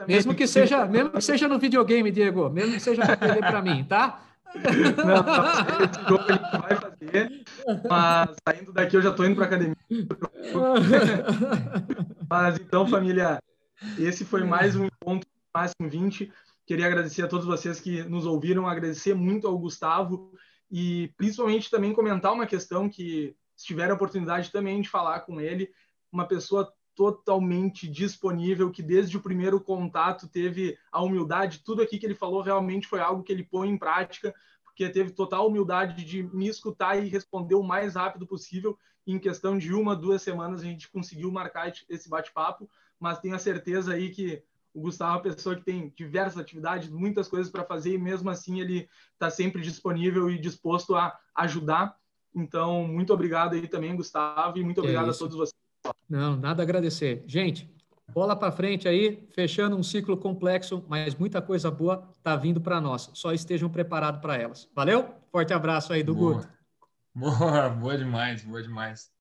Mesmo 0.07 0.35
que 0.35 0.47
seja, 0.47 0.87
mesmo 0.87 1.11
que 1.11 1.21
seja 1.21 1.49
no 1.49 1.59
videogame, 1.59 2.11
Diego, 2.11 2.49
mesmo 2.50 2.75
que 2.75 2.81
seja 2.81 3.02
para 3.17 3.62
mim, 3.62 3.85
tá? 3.85 4.23
Não, 4.55 5.23
não, 5.23 6.19
gente 6.29 6.59
vai 6.61 6.76
fazer, 6.76 7.45
mas 7.88 8.37
saindo 8.47 8.73
daqui 8.73 8.97
eu 8.97 9.02
já 9.02 9.11
estou 9.11 9.25
indo 9.25 9.37
para 9.37 9.47
academia. 9.47 9.76
mas 12.29 12.59
então, 12.59 12.87
família, 12.87 13.43
esse 13.99 14.25
foi 14.25 14.45
mais 14.45 14.76
um 14.76 14.85
encontro 14.85 15.29
máximo 15.55 15.88
20. 15.88 16.31
Queria 16.67 16.87
agradecer 16.87 17.23
a 17.23 17.29
todos 17.29 17.47
vocês 17.47 17.81
que 17.81 18.02
nos 18.05 18.26
ouviram, 18.26 18.67
agradecer 18.67 19.14
muito 19.14 19.47
ao 19.47 19.59
Gustavo 19.59 20.33
e 20.71 21.12
principalmente 21.17 21.71
também 21.71 21.93
comentar 21.93 22.33
uma 22.33 22.47
questão 22.47 22.88
que 22.88 23.35
se 23.57 23.67
tiver 23.67 23.91
a 23.91 23.95
oportunidade 23.95 24.50
também 24.50 24.81
de 24.81 24.88
falar 24.88 25.21
com 25.21 25.41
ele, 25.41 25.71
uma 26.11 26.26
pessoa 26.26 26.73
totalmente 26.95 27.89
disponível, 27.89 28.71
que 28.71 28.83
desde 28.83 29.17
o 29.17 29.23
primeiro 29.23 29.61
contato 29.61 30.29
teve 30.29 30.79
a 30.91 31.03
humildade, 31.03 31.63
tudo 31.65 31.83
aqui 31.83 31.99
que 31.99 32.07
ele 32.07 32.15
falou 32.15 32.43
realmente 32.43 32.87
foi 32.87 33.01
algo 33.01 33.23
que 33.23 33.33
ele 33.33 33.45
põe 33.45 33.69
em 33.69 33.79
prática, 33.79 34.35
porque 34.65 34.89
teve 34.89 35.11
total 35.11 35.49
humildade 35.49 36.05
de 36.05 36.23
me 36.23 36.49
escutar 36.49 36.97
e 36.97 37.09
responder 37.09 37.55
o 37.55 37.63
mais 37.63 37.95
rápido 37.95 38.27
possível. 38.27 38.79
Em 39.07 39.19
questão 39.19 39.59
de 39.59 39.73
uma, 39.75 39.97
duas 39.97 40.23
semanas, 40.23 40.61
a 40.61 40.64
gente 40.64 40.90
conseguiu 40.90 41.31
marcar 41.31 41.73
esse 41.88 42.09
bate-papo, 42.09 42.69
mas 42.99 43.19
tenho 43.19 43.35
a 43.35 43.38
certeza 43.38 43.93
aí 43.93 44.11
que 44.11 44.43
o 44.75 44.81
Gustavo 44.81 45.12
é 45.12 45.16
uma 45.16 45.23
pessoa 45.23 45.57
que 45.57 45.64
tem 45.64 45.93
diversas 45.95 46.38
atividades, 46.38 46.88
muitas 46.88 47.29
coisas 47.29 47.51
para 47.51 47.64
fazer, 47.64 47.95
e 47.95 47.99
mesmo 47.99 48.31
assim 48.31 48.61
ele 48.61 48.88
está 49.12 49.29
sempre 49.29 49.61
disponível 49.61 50.31
e 50.31 50.38
disposto 50.38 50.95
a 50.95 51.19
ajudar. 51.35 51.95
Então, 52.35 52.87
muito 52.88 53.12
obrigado 53.12 53.55
aí 53.55 53.69
também, 53.69 53.95
Gustavo, 53.95 54.57
e 54.59 54.64
muito 54.64 54.81
obrigado 54.81 55.09
é 55.09 55.11
a 55.11 55.14
todos 55.14 55.37
vocês. 55.37 55.62
Não, 56.09 56.37
nada 56.37 56.62
a 56.62 56.64
agradecer. 56.64 57.24
Gente, 57.26 57.70
bola 58.12 58.37
para 58.37 58.52
frente 58.52 58.87
aí, 58.87 59.28
fechando 59.35 59.76
um 59.76 59.83
ciclo 59.83 60.16
complexo, 60.16 60.85
mas 60.88 61.14
muita 61.14 61.40
coisa 61.40 61.70
boa 61.70 62.14
está 62.18 62.37
vindo 62.37 62.61
para 62.61 62.81
nós. 62.81 63.11
Só 63.14 63.33
estejam 63.33 63.70
preparados 63.70 64.20
para 64.20 64.37
elas. 64.37 64.68
Valeu? 64.74 65.09
Forte 65.31 65.52
abraço 65.52 65.92
aí 65.92 66.02
do 66.02 66.14
boa. 66.14 66.35
Guto. 66.35 66.48
Boa, 67.14 67.68
boa 67.68 67.96
demais, 67.96 68.44
boa 68.44 68.62
demais. 68.62 69.11